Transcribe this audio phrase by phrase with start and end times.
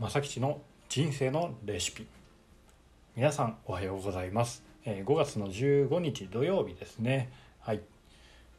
[0.00, 2.06] 正吉の人生のレシピ。
[3.16, 7.30] 皆さんおはようございます、え5月の15日土曜日ですね。
[7.60, 7.82] はい、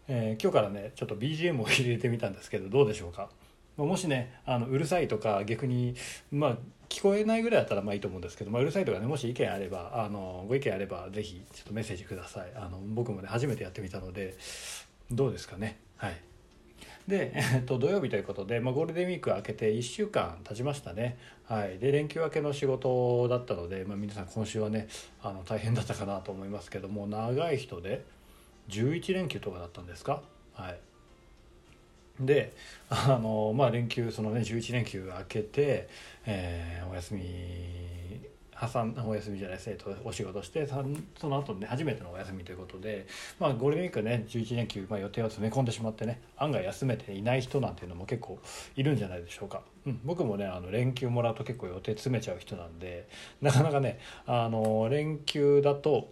[0.07, 3.27] えー今日からねちょっと BGM を入れてみたんですけどどうでしょうか？
[3.75, 5.95] もしねあのうるさいとか逆に
[6.31, 6.57] まあ
[6.89, 12.51] 聞こえないぐらいだったらまあいいと思うんですけど、まあ、うるさいとかねもし意見あればあのご意見あればぜひちょっとメッセージください。
[12.55, 14.37] あの僕もね初めてやってみたので
[15.09, 15.79] どうですかね？
[15.97, 16.21] はい。
[17.07, 24.87] で、えっと、土曜日ということで、まあ、ゴールデンウィーク明けて1週間経ちましたね、はい、で連休明けの仕事だったので、まあ、皆さん今週はね
[25.21, 28.05] あの大変だったかなと思いますけども長い人で
[28.69, 30.21] 11連休とかだったんですか？
[30.53, 30.79] はい。
[32.19, 32.53] で
[32.89, 35.89] あのまあ連休そのね11連休明けて、
[36.25, 37.21] えーお休み
[38.61, 43.07] 挟んお休みじゃないですえっとお仕事してその後ね初めてのお休みということで、
[43.39, 48.39] まあ、ゴールデンウィークね11連休、まあ、予定を詰め込んでしまってね案外休めていない人なんていうのも結構
[48.75, 53.07] いるんじゃないでしょうか、うん、僕もねあの連休もらうと結構予定詰めちゃう人なんで
[53.41, 56.09] なかなかねあの連休だと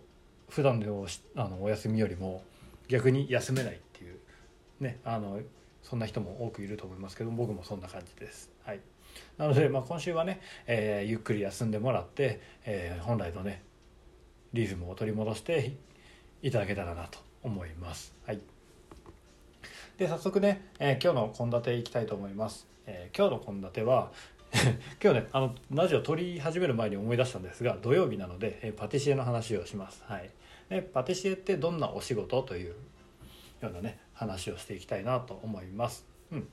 [0.49, 2.43] 普段のあのお休みよりも
[2.87, 4.17] 逆に休めないっていう
[4.79, 5.39] ねあの
[5.83, 8.49] そんな人も多くいると思いますけど僕もそんな感じです。
[8.63, 8.79] はい、
[9.37, 13.63] なので、まあ、今週はね、えーゆっくり休んでもらって、えー本来のね
[14.53, 15.73] リズムを取り戻して
[16.41, 18.13] いただけたらなと思います。
[18.25, 18.41] はい、
[19.97, 22.67] で早速ね、えー今日の献立いきたいと思います。
[22.85, 24.11] えー今日の献立は
[25.01, 30.03] 今日ねあのラジオ撮り始める前に思い出したんですが土曜日なので、えーパティシエの話をします。
[30.05, 30.29] はい、
[30.69, 32.75] でパティシエってどんなお仕事という
[33.61, 36.05] ようなね話をしていきたいなと思います。
[36.31, 36.47] うん、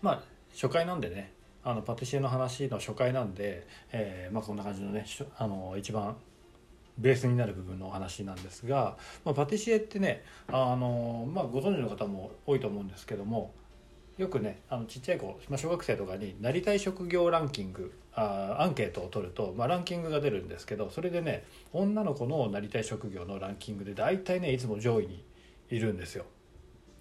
[0.00, 5.06] まあ初回なんでねあのパティシエの話の初回なんで、えーまあ、こんな感じのね
[5.36, 6.16] あの一番
[6.98, 13.52] ベースになる部分のお話なんですが、まあ、パティシエってねあの、まあ、ご存知の方も多いと思うんですけども
[14.16, 25.24] よくねあのちっちゃい子、まあ、小学生とかになりたい職業ランキングあアンケートを取ると、まあ、ランキングが出るんですけどそれでね女の子のなりたい職業のランキングで大体ねいつも上位に
[25.70, 26.24] いるんですよ。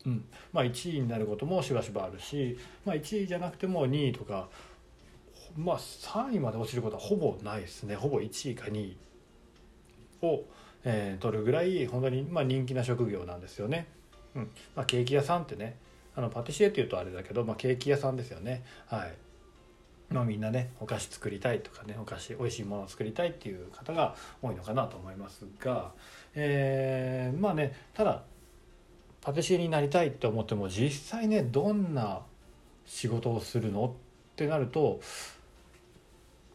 [0.07, 4.47] うんまあ、1位になることもしばしばあるし、まあ、1位じゃなくても2位とか、
[5.57, 8.97] まあ、3位まで落ちることはほぼないですねほぼ1位か2位
[10.21, 10.45] を、
[10.85, 13.87] えー取るぐらい本当にまあ人気な職業なんですよね。
[14.35, 15.77] うんまあ、ケーキ屋さんってね
[16.15, 18.63] あのパティシエっていうとあれだけど、まあ、ケーキ屋さんですよね。
[18.87, 19.13] はい
[20.09, 25.91] まあ、みんなねお菓子作りたいとかねお菓子美味しいものを作りたいっていう方が多いのかなと思いますが、
[26.33, 28.23] えーまあねただ
[29.27, 32.21] パティシエになりたいって思っても実際ねどんな
[32.85, 33.93] 仕事をするの
[34.31, 35.01] ってなると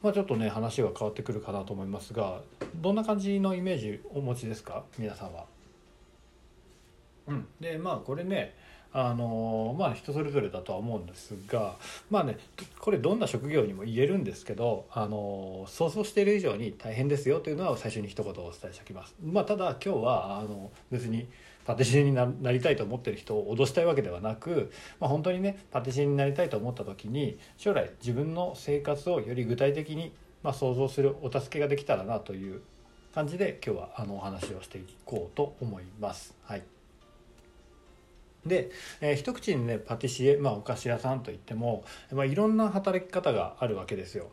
[0.01, 2.41] まあちょっとね話が変わってくるかなと思いますが
[2.77, 4.85] どんな感じのイメージお持ちですか？
[4.99, 5.45] 皆さんは。
[7.27, 8.55] うん、でまあこれね
[8.95, 11.75] あのまあ人それぞれだとは思うんですが
[12.09, 12.39] まあね
[12.79, 19.15] これどんな職業にも言えるんですけどあの想像している以上に大変ですよというのは最初に一言お伝えしておきます。
[19.23, 21.29] まあ、ただ今日はあの別に
[21.65, 30.13] パティシエになりたいと思ってる人を脅したいわけではなく、まあ、本当にねパティシエになりたいと思った時に将来自分の生活をより具体的に、
[30.43, 32.63] まあ、想像するお助けができたらなという
[33.15, 36.35] 感じで今日はあのお話をしていこうと思います。
[36.45, 36.63] はい
[38.47, 38.71] で、
[39.01, 44.31] えー一口にねパティシエ、まあ、お菓子屋さんといっても、まあ、いろんな働き方があるわけですよ。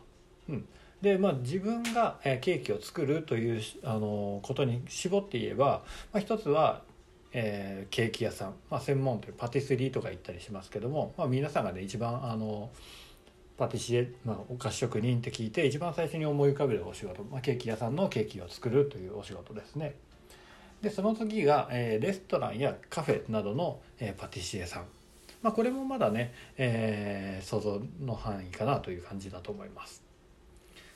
[0.48, 0.66] うん、
[1.00, 5.82] でまあ自分が、えーケーキを作るという、あのーことに絞って言えば、
[6.12, 6.82] まあ、一つは、
[7.32, 12.70] えーケーキ屋さん、まあ、専門というパティスリーとか言ったりしますけども、まあ、皆さんがね一番あの
[13.56, 19.94] パティシエ、まあ、お菓子職人って聞いて一番最初に思い浮かべるお仕事、まあ、ケーキ屋さんのケーキを作るというお仕事ですね。
[20.80, 24.84] でその次が、えーレストランやカフェなどの、えーパティシエさん、
[25.42, 30.02] まあ、これもまだね、えー想像の範囲かなという感じだと思います。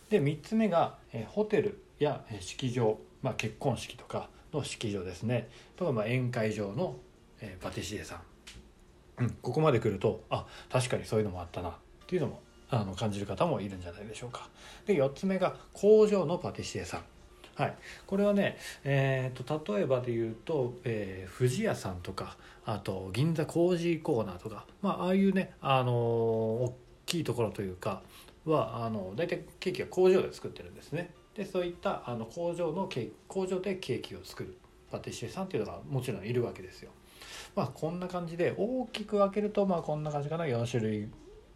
[0.09, 5.49] で3つ目が、えーホテルやえー式場、まあ、結婚式とかの式場ですね。
[5.77, 6.97] とか、まあ、宴会場の、
[7.41, 11.71] えーパティシエさん、うん、ここまで来るとあ確かにそういうのもあったな。
[11.71, 11.73] っ
[12.07, 14.49] ていうのもあの感じる方もいるんじゃないでしょうか。
[14.87, 17.05] で4つ目が工場のパティシエさん。
[17.57, 17.77] はい、
[18.07, 22.37] これはね、えー、と例えばで言うと、えー、富士屋さんとか
[22.67, 26.77] あと銀座コージーコーナーとか、まあ、ああいうね、あのー大
[27.07, 28.03] きいところというか
[28.45, 31.13] はあの大体ケーキは工場で作ってるんですね。
[31.35, 34.57] でそういったあの工場のケーキ工場でケーキを作る。
[34.91, 36.91] パティシエさんっていうのがもちろんいるわけですよ。
[37.57, 40.45] まあこんな感じで大きく分けるとまあこんな感じかな。
[40.45, 41.09] 4種類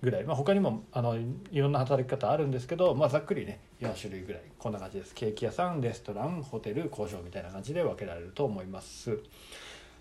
[0.02, 1.16] ぐらい、まあ、他にもあの
[1.50, 4.42] いろんな働き方あるんですけど、まあ、ざっくりね4種類ぐらい。
[4.58, 5.14] こんな感じです。
[5.14, 9.18] ケーキ屋さんレストランホテル工場みたいな感じで分けられると思います。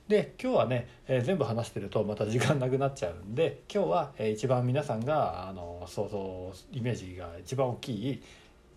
[0.08, 8.24] で今日はね、えー、全部話してるとまた時間なくなっちゃうんで今日は、えー、一番皆さんがあの想像イメージが一番大きい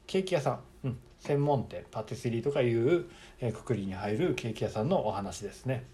[0.08, 3.06] ケーキ屋さん、うん、専門店パティスリーとかいう、
[3.40, 5.84] えー、くくりに入るケーキ屋さんのお話ですね。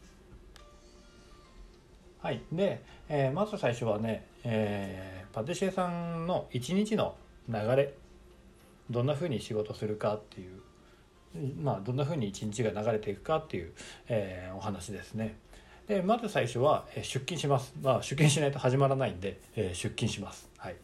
[2.19, 7.15] はい、で、えー、まず最初はね、えー、パティシエさんの一日の
[7.49, 7.95] 流れ
[8.91, 10.61] どんなふうに仕事するかっていう
[11.63, 13.73] まあ、どんなふうに一日が流れていくかっていう、
[14.09, 15.37] えー、お話ですね。
[15.87, 20.77] でまず最初は、え出勤します、まあ、出勤しないと始まらないんで、え、出勤します、はい、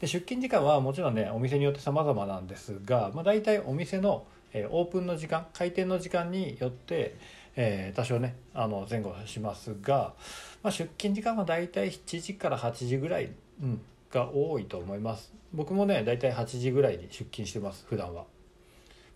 [0.00, 7.16] で出勤時間はもちろんねお店によって様々なんですが、まあ、大体お店の、え、オープンの時間開店の時間によって、
[7.54, 10.14] えー、多少ねあの前後しますが、
[10.62, 13.30] まあ、出勤時間は大体7時から8時ぐらい、
[13.62, 15.32] うん、が多いと思います。
[15.52, 18.24] 僕もね大体8時ぐらいに出勤してます普段は。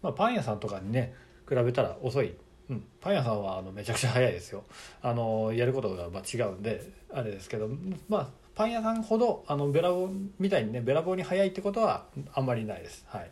[0.03, 1.15] まあ、パン屋さんとかにね
[1.49, 2.35] 比べたら遅い、
[2.71, 4.65] うん、パン屋さんはあのめちゃくちゃ早いですよ。
[5.03, 6.83] あのやることがまあ違うんで
[7.13, 7.69] あれですけど
[8.09, 12.05] まあパン屋さんほどあのべらぼうみたいにねべらぼうに早いってことは
[12.35, 13.05] あんまりないです。
[13.09, 13.31] はい。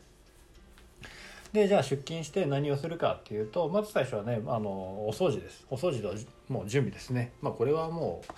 [1.52, 5.66] でじゃあ出勤して何をするかっていうとまず最初はねあのお掃除です。
[5.70, 6.14] お掃除の
[6.48, 7.32] もう準備ですね。
[7.40, 8.32] まあこれはもう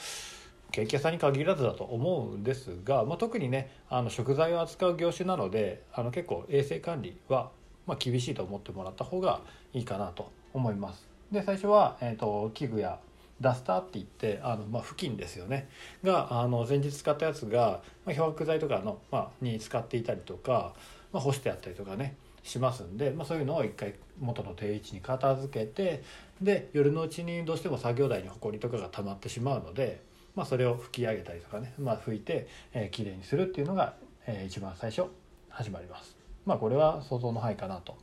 [0.72, 7.50] ケーキ屋さんに限らずだと思うんですが、まあ、特にねあの食材を扱う業種なのであの結構衛生管理は
[7.86, 9.40] まあ、厳しいと思ってもらった方が
[9.72, 11.08] いいかなと思います。
[11.30, 12.98] で最初は、えーと、器具や
[13.40, 15.68] ダスターって言ってあの、まあ、布巾ですよね
[16.04, 20.74] があの前日使ったやつが、まあ、漂白剤とかの、まあ、に使っていたりとか、
[21.12, 26.02] まあ、干してあったりとかねしますんで、まあ、そういうのを一回元の定位置に片付けて
[26.40, 30.02] で夜のうちにどうしても作業台にほこりとかが溜まってしまうので、
[30.34, 33.94] まあ、それを拭き上げたりとかね、まあ、拭いて、えー、きれいにするっていうのが、
[34.26, 35.04] えー、一番最初
[35.48, 36.21] 始まります。
[36.46, 37.96] まあこれは想像の範囲かなと。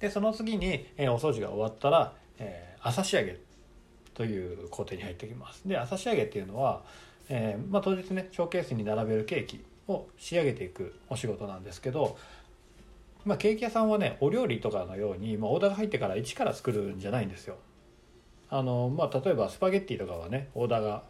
[0.00, 3.38] でその次に、えー、お掃除が終わったら、えー、朝仕上げ
[4.14, 5.66] という工程に入ってきます。
[5.66, 6.82] で朝仕上げっていうのは、
[7.28, 12.16] えーまあ、当日ねショーケースに並べるケーキを仕上げていくお仕事なんですけど、
[13.24, 17.56] まあ、ケーキ屋さんはねお料理とかのように、まあ、オーダーが入ってから一から作るんじゃないんですよ。
[18.50, 21.02] あのまあ、例えばスパゲッティとかはねオーダーが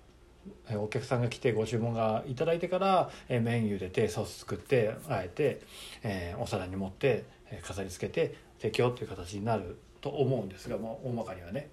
[0.76, 5.60] お客さんが来てご注文がいいてからメニューでてソース作ってあえて、
[6.02, 7.24] えお皿に盛って
[7.62, 11.68] 飾り付けて提供という形になると思うんですが、まあ、大まかにはね。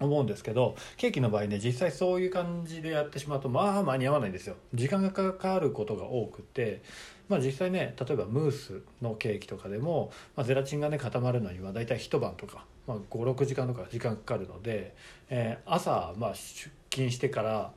[0.00, 6.82] 思うんですけどケーキの場合ね実際そういう感じでやってしまうとまあ間に合わないんですよ時間がかかることが多くて
[7.28, 14.94] まあ実際ね例えばムースのケーキとかでも、まあ、ゼラチンがね固まるのには大体一晩とか、まあ、56時間とか時間かかるので、
[15.30, 17.72] えー、朝まあ出勤してから、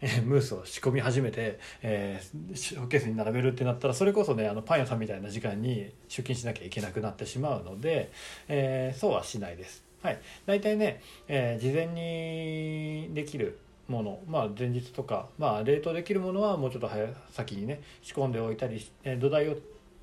[0.00, 8.12] えー、ムースを仕込み始めて、えー、ショーケースに並べるってなったらそれこそねあのパン屋さんみたいな時間に出勤しなきゃいけなくなってしまうので、
[8.48, 9.84] えー、そうはしないです。
[10.02, 13.58] はい、大体ね、えー、事前にできる
[13.88, 19.56] もの、まあ、前日とか、まあ、冷凍できるものはもうちょっと早先にね仕込んでおいたり、えー、土台を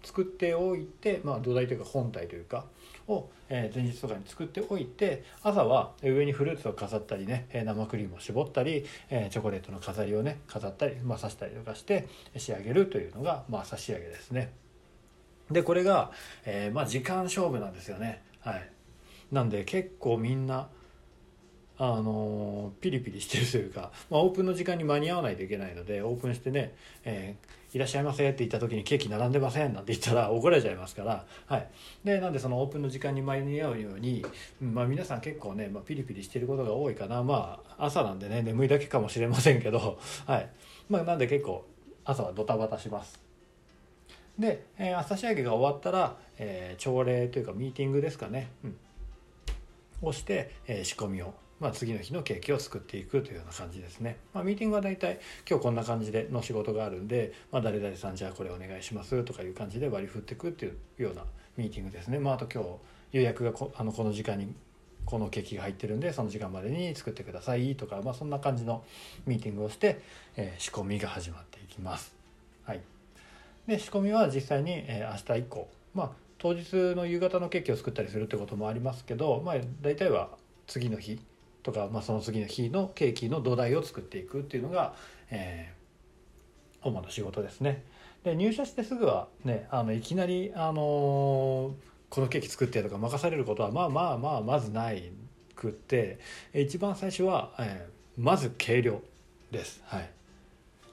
[0.04, 2.66] 作っておいて、まあ、土台というか本体というか
[3.12, 14.54] を、え前日とかに作っておいて朝は上にフルーツを飾ったりね生クリームを絞ったり、えチョコレートの飾りをね飾ったり、まあ、刺したりとかして仕上げるというのが、まあ、朝仕上げですね。
[15.52, 16.12] でこれが、
[16.46, 18.22] えー、まあ、時間勝負なんですよね。
[18.40, 18.70] はい、
[19.32, 20.70] なんで結構みんな
[21.78, 31.68] あのピリピリしてるというか、まあ、オープンの時間に間に合わないといけないのでオープンしてね、えー、いらっしゃいませ」って言った時に「ケーキ並んでません」なんて言ったら怒られちゃいますから、はい、
[32.04, 34.26] でなんでそのオープンの時間に間に合うように、
[34.62, 37.24] まあ、皆さん結構ね、まあ、ピリピリしてることが多いかな。
[37.24, 40.50] まあ朝なんでね眠いだけかもしれませんけど、はい。
[40.90, 41.66] まあ、なんで結構
[42.04, 43.20] 朝はドタバタします。
[44.38, 48.76] で、えー、朝仕上げが終わったら、えー、朝礼というかミーティングですかね、うん、
[50.02, 54.18] をして、えー、仕込みをまあ、次の日のケーキを作っていくというような感じですね。
[54.34, 61.24] まあ、ミーティングは大体今日こんな感じでの仕事があるんで、まあ、誰々さんじゃあこれお願いしますとかいう感じで割り振っていくっていうような
[61.58, 62.18] ミーティングですね。
[62.18, 64.56] まあ、あと今日予約がこあのこの時間に
[65.06, 68.84] このケーキが入ってるんでその時間までに作ってくださいとか、まあ、そんな感じの
[69.28, 70.02] ミーティングをして、
[70.36, 72.16] えー、仕込みが始まっていきます。
[72.66, 72.82] はい、
[73.68, 80.30] で仕込みは実際に、えー、明日以降、まあ、当日の夕方のケーキを作ったりするってこともありますけど、まあ、大体は
[80.68, 81.20] 次の日
[81.64, 84.94] とか、まあ、その次の日のケーキの土台を作っていくっていうのが、
[85.30, 87.84] えー、主な仕事ですね。
[88.24, 91.74] で入社してすぐはねあのいきなり、あのー、
[92.10, 95.12] このケーキ作ってとか任されることはまあまあまあまずない
[95.56, 96.20] くって
[96.54, 99.02] 一番最初は、えー、まず計量
[99.52, 99.82] です。
[99.86, 100.10] はい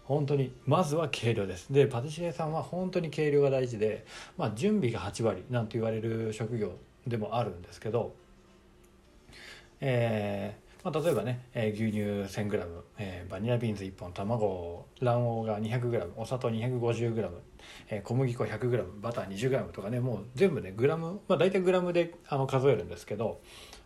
[0.09, 4.07] 本当にまずは計量ですでパティシエさんは本当に計量が大事で、
[4.39, 6.73] まあ、準備が8割なんて言われる職業
[7.07, 8.15] でもあるんですけど
[9.81, 12.01] えーまあ、例えばね、えー、牛乳
[12.41, 12.67] 1000g、
[12.99, 17.29] えー、バニラビーンズ1本卵卵黄が 200g お砂糖 250g、
[17.91, 23.41] えー、小麦粉 100g バター 20g とかねもう全部ねグラム、まあ、大体グラムであの数えるんですけど、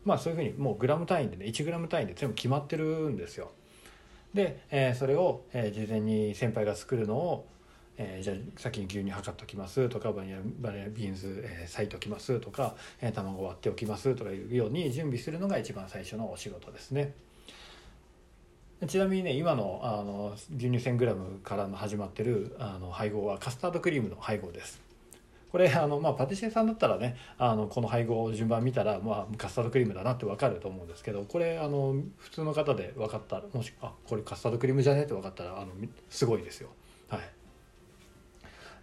[0.04, 3.50] まあ、そういうふうにもうグラム単位でね 1g 単位で全部決まってるんですよ。
[4.34, 7.46] で、えー、それを、えー、事前に先輩が作るのを
[8.02, 17.14] えー、じゃあ先に牛乳測っておきますとかバニラバニラビーンズ、えー、裂いておきますとか、えー、卵割っておきますとかいうように準備するのが一番最初のお仕事ですね。
[18.88, 24.80] ちなみにね今のあの牛乳 1000g からの始まってるあの配合はカスタードクリームの配合です。
[25.52, 35.02] これあの、まあ、パティシエさんだったらねあのこの配合を順番見たら、まあ、カスタードクリームだなって分かると思うんですけどこれあの普通の方で分かったらもしあこれカスタードクリームじゃね？
[35.02, 35.72] って分かったらあの
[36.08, 36.70] すごいですよ。
[37.08, 37.20] はい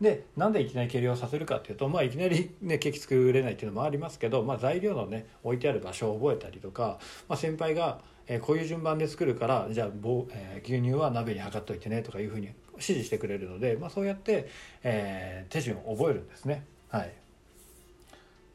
[0.01, 14.49] でなんでいきなり計量させるかっていうと、まあ、いきなり、ね、ケーキ作れないっていうのもありますけど、まあ、材料のね置いてある場所を覚えたりとか、まあ、先輩が、えー、こういう順番で作るからじゃあ、えー、牛乳は鍋に測っといてねとかいうふうに指示してくれるので、まあ、そうやって、
[14.83, 16.65] えー、手順を覚えるんですね。
[16.89, 17.13] はい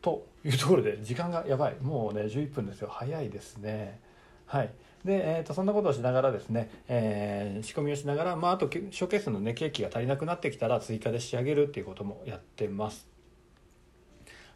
[0.01, 4.01] というところで時間がやばいもうね11分ですよ早いですね。
[4.47, 4.71] はい
[5.05, 13.07] で、えーと、そんなことをしながらですね、えー、仕込みをしながら、まあ、あとショーケースの、ね、ケーキが足りなくなってきたら追加で仕上げるっていうこともやってます。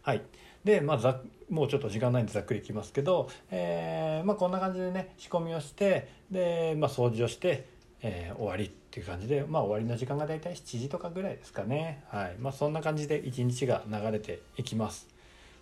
[0.03, 0.23] はい
[0.65, 7.67] でまあ、ざもうちょっと時間ないんでざっくりいきますけど、えーまあ、こんな感じでね仕込みをしてで、まあ、掃除をして、
[8.03, 15.09] えー、終わりっていう感じで、まあ、終わりの時間が大体7時とかぐらいですかね、はいまあ、そんな感じで一日が流れていきます。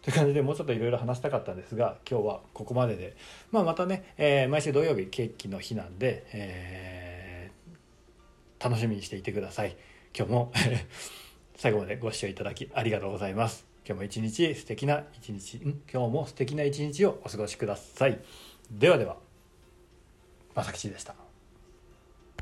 [0.07, 3.17] という感じでもうちょっといろいろ話したかったんですが今日はここまでで、
[3.51, 9.77] まあ、またね、えー、毎週土曜日ケーキの日なんで、えー、楽しみにしていてください。
[10.17, 10.53] 今日も
[11.59, 13.67] 最後までご視聴いただきありがとうございます。
[13.85, 15.83] 今日も一日素敵な一日ん？
[15.93, 18.21] 今日も素敵な一日をお過ごしください。
[18.71, 19.17] ではでは
[20.55, 21.26] まさきちでした。